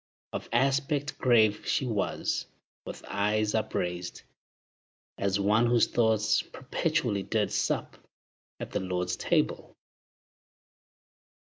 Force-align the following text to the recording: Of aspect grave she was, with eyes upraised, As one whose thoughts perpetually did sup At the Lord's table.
Of 0.33 0.49
aspect 0.51 1.19
grave 1.19 1.67
she 1.67 1.85
was, 1.85 2.47
with 2.85 3.05
eyes 3.07 3.53
upraised, 3.53 4.23
As 5.19 5.39
one 5.39 5.67
whose 5.67 5.85
thoughts 5.85 6.41
perpetually 6.41 7.21
did 7.21 7.51
sup 7.51 7.97
At 8.59 8.71
the 8.71 8.79
Lord's 8.79 9.15
table. 9.15 9.77